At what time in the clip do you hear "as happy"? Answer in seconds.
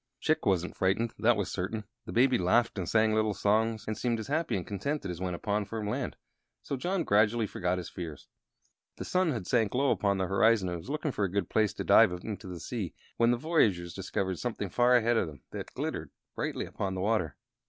4.19-4.57